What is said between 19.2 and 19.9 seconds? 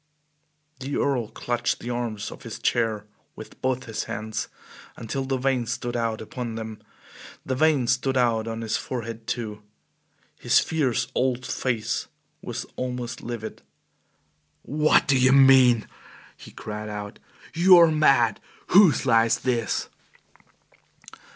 is this?"